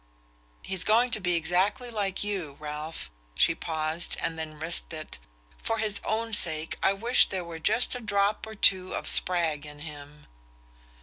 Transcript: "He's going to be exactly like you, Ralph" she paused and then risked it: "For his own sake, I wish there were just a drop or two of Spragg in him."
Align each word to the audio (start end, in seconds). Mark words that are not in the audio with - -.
"He's 0.63 0.83
going 0.83 1.11
to 1.11 1.19
be 1.19 1.35
exactly 1.35 1.91
like 1.91 2.23
you, 2.23 2.57
Ralph" 2.59 3.11
she 3.35 3.53
paused 3.53 4.17
and 4.19 4.33
then 4.35 4.55
risked 4.57 4.93
it: 4.93 5.19
"For 5.61 5.77
his 5.77 6.01
own 6.03 6.33
sake, 6.33 6.75
I 6.81 6.91
wish 6.91 7.29
there 7.29 7.45
were 7.45 7.59
just 7.59 7.93
a 7.93 7.99
drop 7.99 8.47
or 8.47 8.55
two 8.55 8.95
of 8.95 9.07
Spragg 9.07 9.63
in 9.63 9.81
him." 9.81 10.25